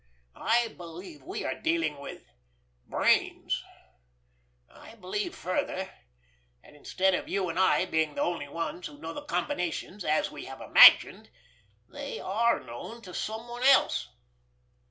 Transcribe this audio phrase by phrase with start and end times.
[0.35, 3.63] I believe we are dealing with—brains.
[4.67, 5.89] I believe, further,
[6.63, 10.31] that instead of you and I being the only ones who know the combinations, as
[10.31, 11.29] we have imagined,
[11.87, 14.07] they are known to someone else.